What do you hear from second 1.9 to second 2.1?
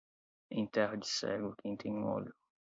um